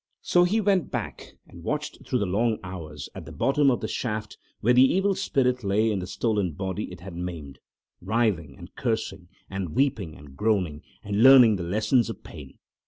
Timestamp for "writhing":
8.01-8.55